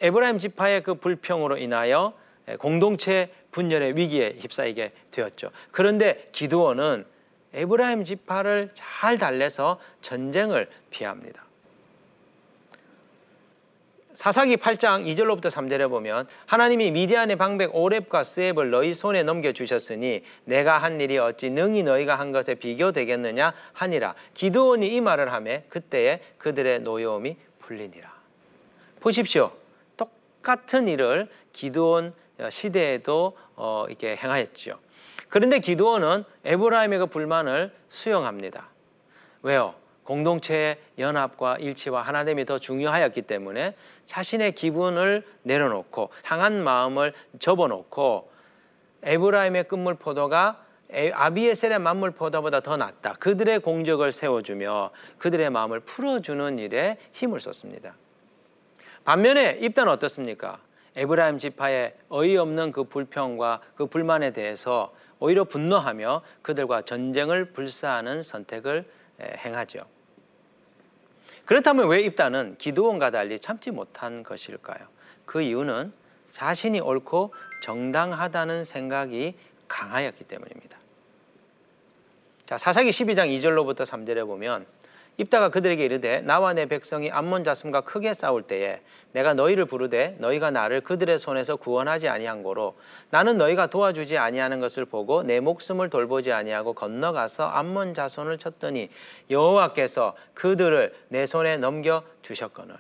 에브라임 0.01 0.39
지파의 0.39 0.83
그 0.83 0.95
불평으로 0.95 1.57
인하여 1.57 2.13
예, 2.47 2.55
공동체 2.57 3.33
분열의 3.51 3.95
위기에 3.95 4.35
휩싸이게 4.39 4.91
되었죠. 5.11 5.49
그런데 5.71 6.29
기드온은 6.31 7.05
에브라임 7.53 8.03
지파를 8.03 8.71
잘 8.73 9.17
달래서 9.17 9.79
전쟁을 10.01 10.69
피합니다. 10.89 11.44
사사기 14.15 14.55
8장 14.55 15.05
2절로부터 15.05 15.51
3절에 15.51 15.89
보면 15.89 16.27
하나님이 16.45 16.91
미디안의 16.91 17.35
방백 17.35 17.75
오렙과 17.75 18.23
스엡을 18.23 18.69
너희 18.69 18.93
손에 18.93 19.23
넘겨 19.23 19.51
주셨으니 19.51 20.23
내가 20.45 20.77
한 20.77 21.01
일이 21.01 21.17
어찌 21.17 21.49
능히 21.49 21.83
너희가 21.83 22.17
한 22.17 22.31
것에 22.31 22.55
비교되겠느냐 22.55 23.53
하니라. 23.73 24.15
기드온이 24.33 24.87
이 24.87 25.01
말을 25.01 25.33
하매 25.33 25.65
그때에 25.67 26.21
그들의 26.37 26.79
노여움이 26.79 27.35
풀리니라. 27.59 28.13
보십시오. 29.01 29.51
똑같은 29.97 30.87
일을 30.87 31.27
기드온 31.51 32.13
시대에도 32.49 33.37
어, 33.55 33.85
이렇게 33.89 34.15
행하였지요. 34.15 34.79
그런데 35.27 35.59
기드온은 35.59 36.23
에브라임의 36.45 36.99
그 36.99 37.05
불만을 37.07 37.73
수용합니다. 37.89 38.69
왜요? 39.41 39.75
공동체의 40.05 40.77
연합과 40.97 41.57
일치와 41.57 42.01
하나됨이 42.03 42.45
더 42.45 42.57
중요하였기 42.57 43.23
때문에 43.23 43.75
자신의 44.05 44.53
기분을 44.53 45.25
내려놓고 45.43 46.09
상한 46.21 46.63
마음을 46.63 47.13
접어놓고 47.39 48.31
에브라임의 49.03 49.65
끝물 49.65 49.95
포도가 49.95 50.63
아비에셀의 51.13 51.79
만물 51.79 52.11
포도보다 52.11 52.61
더 52.61 52.77
낫다. 52.77 53.13
그들의 53.13 53.59
공적을 53.59 54.11
세워주며 54.11 54.91
그들의 55.17 55.49
마음을 55.49 55.81
풀어주는 55.81 56.59
일에 56.59 56.97
힘을 57.11 57.39
썼습니다. 57.39 57.95
반면에 59.03 59.57
입단 59.61 59.87
어떻습니까? 59.87 60.59
에브라임 60.95 61.39
지파의 61.39 61.95
어이없는 62.09 62.71
그 62.71 62.85
불평과 62.85 63.61
그 63.75 63.87
불만에 63.87 64.31
대해서 64.31 64.93
오히려 65.19 65.43
분노하며 65.43 66.21
그들과 66.41 66.83
전쟁을 66.83 67.51
불사하는 67.51 68.21
선택을 68.21 68.85
행하죠. 69.19 69.94
그렇다면 71.45 71.87
왜 71.87 72.01
입단은 72.01 72.55
기도원과 72.57 73.11
달리 73.11 73.39
참지 73.39 73.71
못한 73.71 74.23
것일까요? 74.23 74.87
그 75.25 75.41
이유는 75.41 75.93
자신이 76.31 76.79
옳고 76.79 77.33
정당하다는 77.63 78.65
생각이 78.65 79.35
강하였기 79.67 80.23
때문입니다. 80.25 80.77
자, 82.45 82.57
사사기 82.57 82.89
12장 82.89 83.27
2절로부터 83.39 83.85
3절에 83.85 84.25
보면 84.27 84.65
입다가 85.17 85.49
그들에게 85.49 85.83
이르되 85.83 86.21
나와 86.21 86.53
내 86.53 86.65
백성이 86.65 87.09
암몬 87.09 87.43
자손과 87.43 87.81
크게 87.81 88.13
싸울 88.13 88.43
때에 88.43 88.81
내가 89.13 89.33
너희를 89.33 89.65
부르되 89.65 90.17
너희가 90.19 90.51
나를 90.51 90.81
그들의 90.81 91.19
손에서 91.19 91.55
구원하지 91.55 92.09
아니한 92.09 92.43
고로 92.43 92.75
나는 93.11 93.37
너희가 93.37 93.67
도와주지 93.67 94.17
아니하는 94.17 94.59
것을 94.59 94.85
보고 94.85 95.23
내 95.23 95.39
목숨을 95.39 95.89
돌보지 95.89 96.33
아니하고 96.33 96.73
건너가서 96.73 97.47
암몬 97.47 97.93
자손을 97.93 98.37
쳤더니 98.37 98.89
여호와께서 99.29 100.15
그들을 100.33 100.93
내 101.07 101.25
손에 101.25 101.57
넘겨 101.57 102.03
주셨거늘 102.21 102.75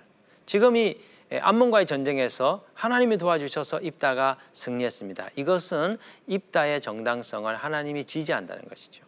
지금 0.45 0.75
이 0.75 0.97
암몬과의 1.31 1.87
전쟁에서 1.87 2.63
하나님이 2.73 3.17
도와주셔서 3.17 3.79
입다가 3.81 4.37
승리했습니다. 4.53 5.29
이것은 5.35 5.97
입다의 6.27 6.81
정당성을 6.81 7.53
하나님이 7.55 8.05
지지한다는 8.05 8.63
것이죠. 8.69 9.03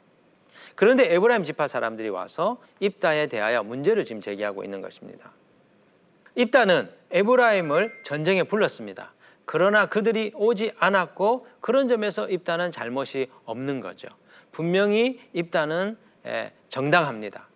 그런데 0.75 1.13
에브라임 1.13 1.43
지파 1.43 1.67
사람들이 1.67 2.09
와서 2.09 2.57
입다에 2.79 3.27
대하여 3.27 3.63
문제를 3.63 4.03
지금 4.03 4.21
제기하고 4.21 4.63
있는 4.63 4.81
것입니다. 4.81 5.31
입다는 6.35 6.89
에브라임을 7.11 8.03
전쟁에 8.03 8.43
불렀습니다. 8.43 9.13
그러나 9.45 9.87
그들이 9.87 10.31
오지 10.35 10.73
않았고 10.77 11.47
그런 11.61 11.87
점에서 11.87 12.29
입다는 12.29 12.69
잘못이 12.69 13.31
없는 13.45 13.79
거죠. 13.79 14.07
분명히 14.51 15.19
입다는 15.33 15.97
정당합니다. 16.67 17.47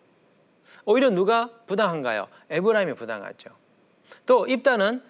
오히려 0.85 1.09
누가 1.09 1.49
부당한가요? 1.67 2.27
에브라임이 2.49 2.93
부당하죠. 2.93 3.49
또 4.25 4.47
입다는 4.47 5.03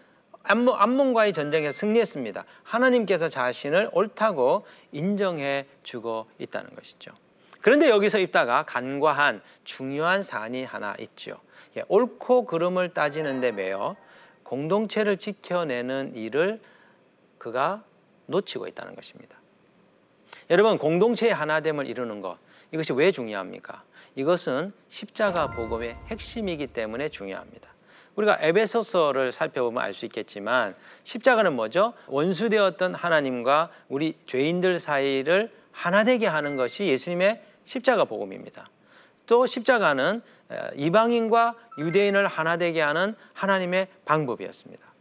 암몬과의 0.44 1.34
전쟁에 1.34 1.72
승리했습니다. 1.72 2.46
하나님께서 2.64 3.30
자신을 3.30 3.90
옳다고 3.94 4.66
인정해 4.92 5.68
주고 5.84 6.26
있다는 6.40 6.76
것이죠. 6.76 7.12
그런데 7.62 7.90
여기서 7.90 8.20
입다가 8.20 8.64
간과한 8.64 9.42
중요한 9.64 10.24
사안이 10.24 10.64
하나 10.64 10.96
있죠. 11.00 11.40
예, 11.78 11.84
옳고 11.88 12.46
그름을 12.46 12.94
따지는데 12.94 13.52
매여 13.52 13.96
공동체를 14.44 15.18
지켜내는 15.18 16.16
일을 16.16 16.60
그가 17.38 17.84
놓치고 18.26 18.68
있다는 18.68 18.96
것입니다. 18.96 19.38
여러분 20.50 20.78
공동체의 20.78 21.34
하나됨을 21.34 21.88
이루는 21.88 22.22
것 22.22 22.38
이것이 22.72 22.94
왜 22.94 23.12
중요합니까? 23.12 23.84
이것은 24.16 24.74
십자가 24.90 25.52
복음의 25.52 25.96
핵심이기 26.08 26.68
때문에 26.68 27.10
중요합니다. 27.10 27.70
우리가 28.16 28.40
에베소서를 28.42 29.32
살펴보면 29.32 29.82
알 29.82 29.94
수 29.94 30.06
있겠지만 30.06 30.76
십자가는 31.04 31.54
뭐죠? 31.54 31.94
원수되었던 32.08 32.96
하나님과 32.96 33.70
우리 33.88 34.18
죄인들 34.26 34.80
사이를 34.80 35.52
하나 35.72 36.04
되게 36.04 36.28
하는 36.28 36.58
것이 36.58 36.88
예수님의 36.88 37.42
십자가 37.64 38.06
복음입니다. 38.06 38.70
또 39.28 39.46
십자가는 39.46 40.22
이방인과 40.76 41.56
유대인을 41.80 42.28
하나 42.28 42.58
되게 42.58 42.82
하는 42.82 43.16
하나님의 43.34 43.88
방법이었습니다. 44.06 44.92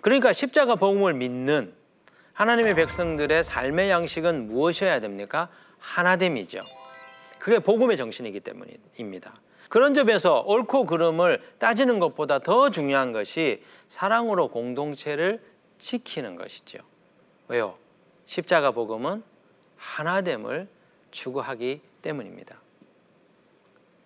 그러니까 0.00 0.32
십자가 0.32 0.76
복음을 0.76 1.14
믿는 1.14 1.72
하나님의 2.34 2.74
백성들의 2.74 3.42
삶의 3.44 3.90
양식은 3.90 4.48
무엇이어야 4.48 5.00
됩니까? 5.00 5.48
하나됨이죠. 5.78 6.60
그게 7.38 7.58
복음의 7.58 7.96
정신이기 7.96 8.40
때문입니다. 8.40 9.34
그런 9.68 9.94
점에서 9.94 10.40
옳고 10.46 10.86
그름을 10.86 11.42
따지는 11.58 11.98
것보다 11.98 12.38
더 12.38 12.70
중요한 12.70 13.12
것이 13.12 13.62
사랑으로 13.88 14.48
공동체를 14.48 15.42
지키는 15.78 16.36
것이죠. 16.36 16.78
왜요? 17.48 17.76
십자가 18.26 18.70
복음은 18.70 19.22
하나됨을 19.76 20.68
추구하기 21.14 21.80
때문입니다. 22.02 22.56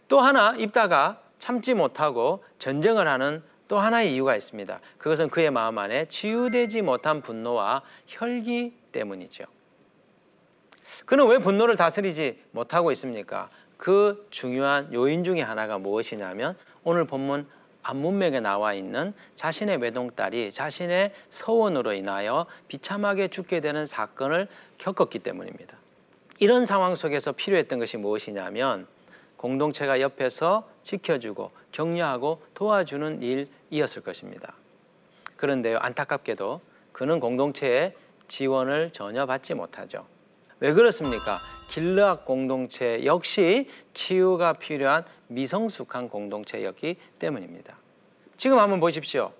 또 0.06 0.20
하나 0.20 0.54
입다가 0.56 1.20
참지 1.38 1.74
못하고 1.74 2.44
전쟁을 2.58 3.08
하는 3.08 3.42
또 3.66 3.78
하나의 3.78 4.14
이유가 4.14 4.36
있습니다. 4.36 4.80
그것은 4.98 5.28
그의 5.28 5.50
마음 5.50 5.78
안에 5.78 6.06
치유되지 6.06 6.82
못한 6.82 7.20
분노와 7.20 7.82
혈기 8.06 8.74
때문이죠. 8.92 9.44
그는 11.04 11.26
왜 11.26 11.38
분노를 11.38 11.76
다스리지 11.76 12.42
못하고 12.52 12.92
있습니까? 12.92 13.50
그 13.76 14.26
중요한 14.30 14.92
요인 14.92 15.24
중에 15.24 15.42
하나가 15.42 15.78
무엇이냐면 15.78 16.56
오늘 16.82 17.04
본문 17.04 17.46
앞문맥에 17.82 18.40
나와 18.40 18.74
있는 18.74 19.14
자신의 19.34 19.78
외동딸이 19.78 20.50
자신의 20.50 21.12
서원으로 21.30 21.92
인하여 21.92 22.46
비참하게 22.68 23.28
죽게 23.28 23.60
되는 23.60 23.86
사건을 23.86 24.48
겪었기 24.78 25.20
때문입니다. 25.20 25.76
이런 26.38 26.66
상황 26.66 26.94
속에서 26.94 27.32
필요했던 27.32 27.78
것이 27.78 27.96
무엇이냐면 27.96 28.86
공동체가 29.36 30.00
옆에서 30.00 30.68
지켜주고 30.82 31.50
격려하고 31.72 32.42
도와주는 32.54 33.22
일이었을 33.22 34.02
것입니다. 34.02 34.54
그런데요, 35.36 35.78
안타깝게도 35.78 36.60
그는 36.92 37.20
공동체의 37.20 37.94
지원을 38.26 38.90
전혀 38.92 39.26
받지 39.26 39.54
못하죠. 39.54 40.06
왜 40.60 40.72
그렇습니까? 40.72 41.40
길르앗 41.68 42.24
공동체 42.24 43.04
역시 43.04 43.68
치유가 43.94 44.54
필요한 44.54 45.04
미성숙한 45.28 46.08
공동체였기 46.08 46.96
때문입니다. 47.18 47.76
지금 48.36 48.58
한번 48.58 48.80
보십시오. 48.80 49.32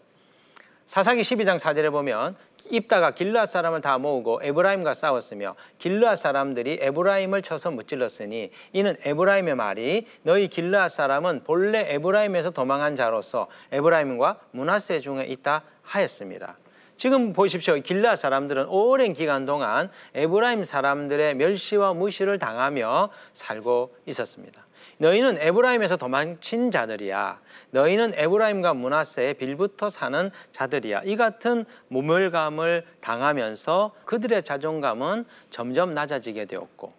사사기 0.87 1.23
12장 1.23 1.59
4절에 1.59 1.91
보면 1.91 2.37
입다가 2.71 3.13
길르앗 3.13 3.51
사람을 3.51 3.81
다 3.81 3.99
모으고 3.99 4.41
에브라임과 4.43 4.95
싸웠으며 4.95 5.55
길르앗 5.79 6.19
사람들이 6.19 6.79
에브라임을 6.81 7.43
쳐서 7.43 7.71
무찔렀으니 7.71 8.51
이는 8.73 8.97
에브라임의 9.05 9.55
말이 9.55 10.07
너희 10.23 10.49
길르앗 10.49 10.91
사람은 10.91 11.45
본래 11.45 11.95
에브라임에서 11.95 12.51
도망한 12.51 12.97
자로서 12.97 13.49
에브라임과 13.73 14.39
문하세 14.53 15.01
중에 15.01 15.25
있다 15.25 15.63
하였습니다. 15.83 16.59
지금 16.97 17.33
보십시오. 17.33 17.77
길르앗 17.77 18.19
사람들은 18.19 18.67
오랜 18.69 19.13
기간 19.13 19.47
동안 19.47 19.89
에브라임 20.15 20.65
사람들의 20.65 21.37
멸시와 21.37 21.95
무시를 21.95 22.39
당하며 22.39 23.11
살고 23.33 23.95
있었습니다. 24.07 24.68
너희는 24.99 25.39
에브라임에서 25.39 25.97
도망친 25.97 26.71
자들이야. 26.71 27.41
너희는 27.71 28.13
에브라임과 28.15 28.75
므낫세에 28.75 29.35
빌붙어 29.35 29.91
사는 29.91 30.31
자들이야. 30.53 31.03
이 31.05 31.17
같은 31.17 31.65
모멸감을 31.89 32.85
당하면서 33.01 33.93
그들의 34.05 34.43
자존감은 34.43 35.25
점점 35.51 35.95
낮아지게 35.95 36.45
되었고 36.45 36.93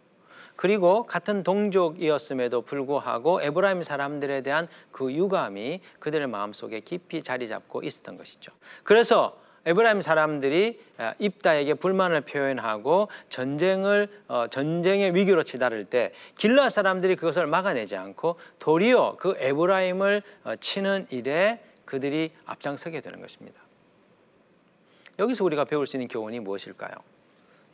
그리고 0.55 1.05
같은 1.05 1.43
동족이었음에도 1.43 2.63
불구하고 2.63 3.41
에브라임 3.41 3.81
사람들에 3.81 4.41
대한 4.41 4.67
그 4.91 5.13
유감이 5.13 5.79
그들의 5.99 6.27
마음속에 6.27 6.81
깊이 6.81 7.23
자리 7.23 7.47
잡고 7.47 7.81
있었던 7.83 8.17
것이죠. 8.17 8.51
그래서 8.83 9.37
에브라임 9.69 10.01
사람들이 10.01 10.81
아, 10.97 11.13
입다에게 11.19 11.75
불만을 11.75 12.21
표현하고 12.21 13.07
전쟁을 13.29 14.07
어, 14.27 14.47
전쟁의 14.49 15.13
위기로 15.13 15.43
치달을 15.43 15.85
때 15.85 16.11
길르앗 16.37 16.69
사람들이 16.69 17.15
그것을 17.15 17.45
막아내지 17.45 17.95
않고 17.95 18.39
도리어 18.57 19.17
그 19.19 19.35
에브라임을 19.37 20.23
어, 20.45 20.55
치는 20.55 21.05
일에 21.11 21.61
그들이 21.85 22.31
앞장서게 22.45 23.01
되는 23.01 23.21
것입니다. 23.21 23.61
여기서 25.19 25.45
우리가 25.45 25.65
배울 25.65 25.85
수 25.85 25.97
있는 25.97 26.07
교훈이 26.07 26.39
무엇일까요? 26.39 26.91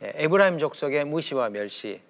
예, 0.02 0.12
에브라임 0.16 0.58
족속의 0.58 1.06
무시와 1.06 1.48
멸시 1.48 2.02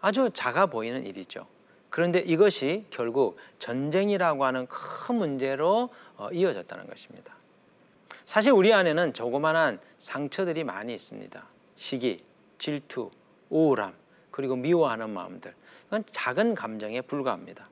아주 0.00 0.30
작아 0.32 0.66
보이는 0.66 1.04
일이죠. 1.04 1.48
그런데 1.90 2.20
이것이 2.20 2.86
결국 2.90 3.36
전쟁이라고 3.58 4.44
하는 4.44 4.68
큰 4.68 5.16
문제로 5.16 5.88
어, 6.16 6.28
이어졌다는 6.30 6.86
것입니다. 6.86 7.41
사실 8.24 8.52
우리 8.52 8.72
안에는 8.72 9.12
조그만한 9.14 9.80
상처들이 9.98 10.64
많이 10.64 10.94
있습니다. 10.94 11.46
시기, 11.76 12.24
질투, 12.58 13.10
우울함, 13.50 13.94
그리고 14.30 14.56
미워하는 14.56 15.10
마음들. 15.10 15.54
이건 15.88 16.04
작은 16.10 16.54
감정에 16.54 17.00
불과합니다. 17.02 17.68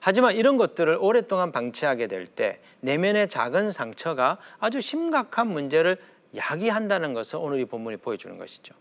하지만 0.00 0.34
이런 0.36 0.58
것들을 0.58 0.98
오랫동안 1.00 1.50
방치하게 1.50 2.06
될 2.06 2.26
때 2.26 2.60
내면의 2.80 3.28
작은 3.28 3.70
상처가 3.72 4.38
아주 4.58 4.80
심각한 4.80 5.48
문제를 5.48 5.96
야기한다는 6.36 7.14
것을 7.14 7.38
오늘 7.40 7.60
이 7.60 7.64
본문이 7.64 7.98
보여주는 7.98 8.36
것이죠. 8.36 8.74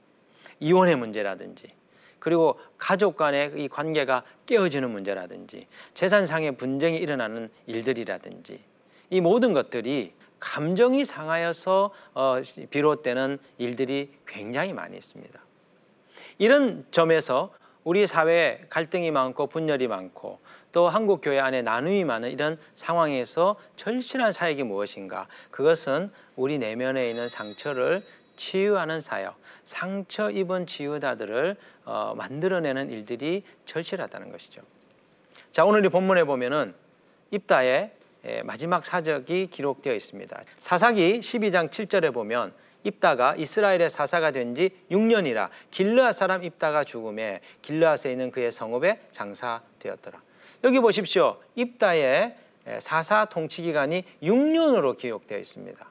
이혼의 0.60 0.96
문제라든지 0.98 1.74
그리고 2.20 2.60
가족 2.78 3.18
간의 3.18 3.54
이 3.56 3.68
관계가 3.68 4.24
깨어지는 4.46 4.92
문제라든지 4.92 5.68
재산상의 5.94 6.58
분쟁이 6.58 6.98
일어나는 6.98 7.50
일들이라든지 7.66 8.60
이 9.10 9.22
모든 9.22 9.54
것들이 9.54 10.14
감정이 10.42 11.06
상하여서 11.06 11.92
어, 12.14 12.42
비롯되는 12.70 13.40
일들이 13.60 14.12
굉장히 14.28 14.74
많이 14.74 14.98
있습니다. 14.98 15.40
이런 16.40 16.86
점에서 16.92 17.54
우리 17.84 18.06
사회에 18.06 18.66
갈등이 18.70 19.12
많고 19.12 19.48
분열이 19.48 19.88
많고 19.88 20.40
또 20.72 20.90
한국 20.90 21.22
교회 21.22 21.40
안에 21.40 21.62
나눔이 21.62 22.04
많은 22.06 22.32
이런 22.32 22.58
상황에서 22.74 23.56
절실한 23.76 24.32
사역이 24.32 24.64
무엇인가? 24.64 25.28
그것은 25.52 26.12
우리 26.36 26.58
내면에 26.58 27.10
있는 27.10 27.30
상처를 27.30 28.04
치유하는 28.36 29.02
사역, 29.02 29.36
상처 29.64 30.32
입은 30.32 30.66
치유다들을 30.66 31.56
어, 31.86 32.14
만들어내는 32.18 32.90
일들이 32.90 33.44
절실하다는 33.66 34.32
것이죠. 34.32 34.62
자, 35.52 35.66
오늘 35.66 35.86
이 35.86 35.90
본문에 35.90 36.24
보면은 36.24 36.74
입다의 37.30 37.70
예, 37.70 38.01
마지막 38.44 38.86
사적이 38.86 39.48
기록되어 39.48 39.94
있습니다. 39.94 40.44
사사기 40.60 41.20
12장 41.20 41.70
7절에 41.70 42.14
보면 42.14 42.54
입다가 42.84 43.36
이스라엘의 43.36 43.90
사사가 43.90 44.32
된 44.32 44.56
지 44.56 44.72
6년이라 44.92 45.50
길르앗 45.72 46.16
사람 46.16 46.44
입다가 46.44 46.84
죽음에 46.84 47.42
길르앗에 47.62 48.12
있는 48.12 48.32
그의 48.32 48.52
성읍에 48.52 49.08
장사되었더라. 49.12 50.22
여기 50.64 50.80
보십시오. 50.80 51.38
입다의 51.56 52.36
예, 52.68 52.80
사사 52.80 53.26
통치 53.26 53.64
기간이 53.64 54.04
6년으로 54.22 54.98
기록되어 54.98 55.40
있습니다. 55.40 55.90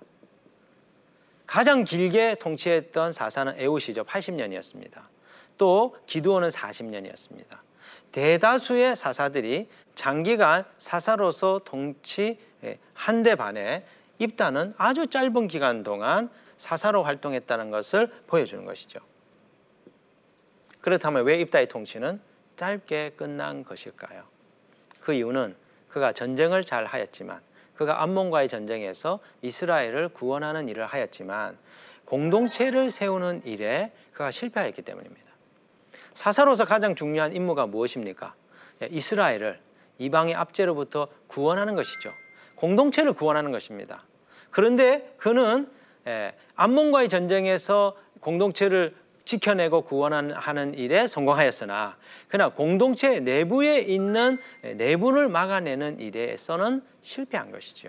가장 1.47 1.83
길게 1.83 2.37
통치했던 2.37 3.13
사사는 3.13 3.55
에우시죠. 3.59 4.05
80년이었습니다. 4.05 5.01
또 5.59 5.97
기드온은 6.07 6.49
40년이었습니다. 6.49 7.59
대다수의 8.13 8.97
사사들이 8.97 9.69
장기간 9.95 10.65
사사로서 10.79 11.61
통치 11.65 12.39
예, 12.65 12.79
한대 12.95 13.35
반에 13.35 13.85
입단은 14.19 14.75
아주 14.77 15.07
짧은 15.07 15.47
기간 15.47 15.83
동안 15.83 16.31
사사로 16.57 17.03
활동했다는 17.03 17.71
것을 17.71 18.09
보여주는 18.27 18.65
것이죠. 18.65 19.01
그렇다면 20.81 21.25
왜 21.25 21.39
입다의 21.41 21.69
통치는 21.69 22.21
짧게 22.57 23.15
끝난 23.17 23.65
것일까요? 23.65 24.25
그 25.01 25.15
이유는 25.15 25.57
그가 25.89 26.13
전쟁을 26.13 26.65
잘 26.65 26.85
하였지만 26.85 27.41
그가 27.75 28.03
암몬과의 28.03 28.49
전쟁에서 28.49 29.21
이스라엘을 29.41 30.11
구원하는 30.11 30.69
일을 30.69 30.85
하였지만 30.87 31.57
공동체를 32.05 32.91
세우는 32.91 33.47
일에 33.47 33.93
그가 34.13 34.31
실패했기 34.31 34.83
때문입니다. 34.83 35.30
사사로서 36.21 36.67
가장 36.67 36.95
중요한 36.95 37.33
임무가 37.33 37.67
무엇입니까? 37.67 38.35
예, 38.83 38.89
이스라엘을 38.91 39.59
이방의 39.97 40.35
압제로부터 40.35 41.09
구원하는 41.27 41.75
것이죠. 41.75 42.11
공동체를 42.57 43.15
구원하는 43.15 43.51
것입니다. 43.53 44.05
그런데 44.51 45.15
그는 45.17 45.71
예, 46.07 46.35
암몬과의 46.57 47.09
전쟁에서 47.09 47.97
공동체를 48.21 48.95
지켜내고 49.25 49.83
구원하는 49.83 50.75
일에 50.75 51.07
성공하였으나 51.07 51.97
그러나 52.29 52.51
공동체 52.51 53.21
내부에 53.21 53.79
있는 53.79 54.37
내분을 54.63 55.29
막아내는 55.31 56.01
일에서는 56.01 56.83
실패한 57.01 57.51
것이죠. 57.51 57.89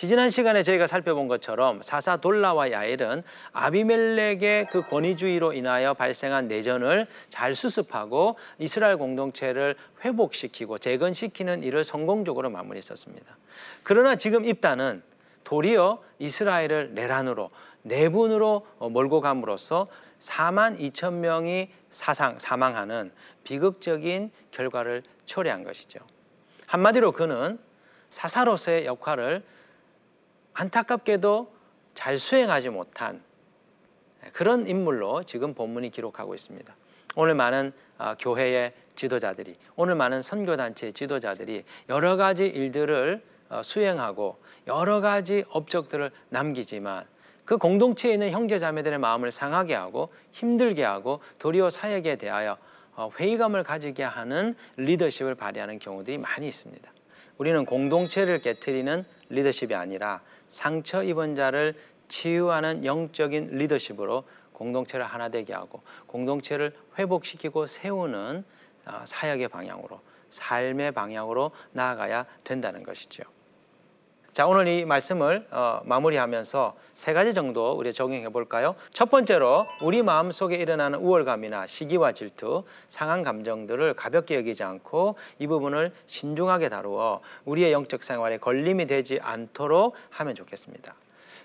지지난 0.00 0.30
시간에 0.30 0.62
저희가 0.62 0.86
살펴본 0.86 1.28
것처럼 1.28 1.82
사사 1.82 2.16
돌라와 2.16 2.70
야엘은 2.70 3.22
아비멜렉의 3.52 4.68
그 4.70 4.80
권위주의로 4.88 5.52
인하여 5.52 5.92
발생한 5.92 6.48
내전을 6.48 7.06
잘 7.28 7.54
수습하고 7.54 8.36
이스라엘 8.58 8.96
공동체를 8.96 9.76
회복시키고 10.02 10.78
재건시키는 10.78 11.62
일을 11.62 11.84
성공적으로 11.84 12.48
마무리했었습니다. 12.48 13.36
그러나 13.82 14.16
지금 14.16 14.46
입단은 14.46 15.02
도리어 15.44 16.02
이스라엘을 16.18 16.94
내란으로 16.94 17.50
내분으로 17.82 18.66
몰고 18.78 19.20
감으로써 19.20 19.86
4만 20.18 20.80
2천 20.80 21.12
명이 21.16 21.68
사상 21.90 22.38
사망하는 22.38 23.12
비극적인 23.44 24.30
결과를 24.50 25.02
초래한 25.26 25.62
것이죠. 25.62 26.00
한마디로 26.64 27.12
그는 27.12 27.58
사사로서의 28.08 28.86
역할을 28.86 29.42
안타깝게도 30.60 31.50
잘 31.94 32.18
수행하지 32.18 32.68
못한 32.68 33.22
그런 34.34 34.66
인물로 34.66 35.22
지금 35.22 35.54
본문이 35.54 35.88
기록하고 35.88 36.34
있습니다. 36.34 36.76
오늘 37.16 37.34
많은 37.34 37.72
아, 37.96 38.14
교회의 38.18 38.74
지도자들이 38.94 39.56
오늘 39.76 39.94
많은 39.94 40.20
선교단체 40.20 40.92
지도자들이 40.92 41.64
여러 41.88 42.16
가지 42.16 42.46
일들을 42.46 43.22
어, 43.48 43.62
수행하고 43.62 44.38
여러 44.66 45.00
가지 45.00 45.44
업적들을 45.48 46.10
남기지만 46.28 47.06
그 47.46 47.56
공동체에 47.56 48.12
있는 48.12 48.30
형제 48.30 48.58
자매들의 48.58 48.98
마음을 48.98 49.32
상하게 49.32 49.74
하고 49.74 50.12
힘들게 50.32 50.84
하고 50.84 51.20
도리어 51.38 51.70
사역에 51.70 52.16
대하여 52.16 52.58
어, 52.94 53.10
회의감을 53.18 53.64
가지게 53.64 54.02
하는 54.02 54.54
리더십을 54.76 55.36
발휘하는 55.36 55.78
경우들이 55.78 56.18
많이 56.18 56.46
있습니다. 56.46 56.92
우리는 57.38 57.64
공동체를 57.64 58.40
깨뜨리는 58.40 59.06
리더십이 59.30 59.74
아니라 59.74 60.20
상처 60.50 61.02
입은 61.02 61.34
자를 61.34 61.74
치유하는 62.08 62.84
영적인 62.84 63.50
리더십으로 63.52 64.24
공동체를 64.52 65.06
하나 65.06 65.30
되게 65.30 65.54
하고 65.54 65.80
공동체를 66.06 66.76
회복시키고 66.98 67.66
세우는 67.66 68.44
아, 68.84 69.06
사역의 69.06 69.48
방향으로 69.48 70.00
삶의 70.28 70.92
방향으로 70.92 71.52
나아가야 71.72 72.26
된다는 72.44 72.82
것이죠. 72.82 73.22
자 74.32 74.46
오늘 74.46 74.68
이 74.68 74.84
말씀을 74.84 75.48
어, 75.50 75.80
마무리하면서 75.84 76.76
세 76.94 77.12
가지 77.12 77.34
정도 77.34 77.72
우리 77.72 77.92
적용해 77.92 78.28
볼까요? 78.28 78.76
첫 78.92 79.10
번째로 79.10 79.66
우리 79.82 80.02
마음 80.02 80.30
속에 80.30 80.54
일어나는 80.54 81.00
우월감이나 81.00 81.66
시기와 81.66 82.12
질투, 82.12 82.62
상한 82.88 83.24
감정들을 83.24 83.94
가볍게 83.94 84.36
여기지 84.36 84.62
않고 84.62 85.16
이 85.40 85.48
부분을 85.48 85.92
신중하게 86.06 86.68
다루어 86.68 87.20
우리의 87.44 87.72
영적 87.72 88.04
생활에 88.04 88.38
걸림이 88.38 88.86
되지 88.86 89.18
않도록 89.20 89.94
하면 90.10 90.36
좋겠습니다. 90.36 90.94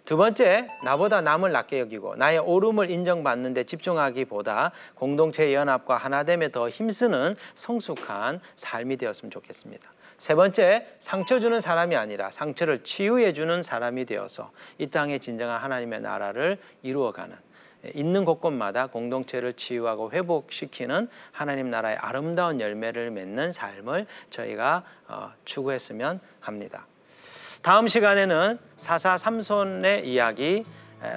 두 0.05 0.17
번째, 0.17 0.67
나보다 0.83 1.21
남을 1.21 1.51
낮게 1.51 1.79
여기고 1.79 2.15
나의 2.15 2.37
옳음을 2.37 2.91
인정받는 2.91 3.55
데 3.55 3.63
집중하기보다 3.63 4.71
공동체의 4.93 5.55
연합과 5.55 5.97
하나됨에 5.97 6.51
더 6.51 6.69
힘쓰는 6.69 7.35
성숙한 7.55 8.39
삶이 8.55 8.97
되었으면 8.97 9.31
좋겠습니다. 9.31 9.91
세 10.19 10.35
번째, 10.35 10.87
상처 10.99 11.39
주는 11.39 11.59
사람이 11.59 11.95
아니라 11.95 12.29
상처를 12.29 12.83
치유해 12.83 13.33
주는 13.33 13.63
사람이 13.63 14.05
되어서 14.05 14.51
이 14.77 14.87
땅에 14.87 15.17
진정한 15.17 15.59
하나님의 15.61 16.01
나라를 16.01 16.59
이루어가는 16.83 17.35
있는 17.95 18.25
곳곳마다 18.25 18.87
공동체를 18.87 19.53
치유하고 19.53 20.11
회복시키는 20.11 21.09
하나님 21.31 21.69
나라의 21.69 21.97
아름다운 21.97 22.61
열매를 22.61 23.09
맺는 23.11 23.51
삶을 23.51 24.05
저희가 24.29 24.83
어, 25.07 25.31
추구했으면 25.45 26.19
합니다. 26.39 26.85
다음 27.65 27.87
시간에는 27.87 28.59
사사 28.77 29.17
삼손의 29.17 30.07
이야기, 30.07 30.63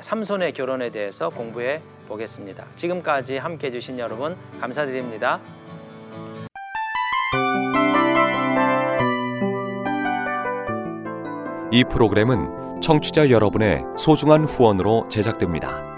삼손의 0.01 0.55
결혼에 0.55 0.89
대해서 0.89 1.29
공부해 1.29 1.83
보겠습니다. 2.09 2.65
지금까지 2.75 3.37
함께 3.37 3.67
해주신 3.67 3.99
여러분 3.99 4.35
감사드립니다. 4.59 5.41
이 11.71 11.85
프로그램은 11.85 12.81
청취자 12.81 13.29
여러분의 13.29 13.83
소중한 13.99 14.47
후원으로 14.47 15.07
제작됩니다. 15.11 15.98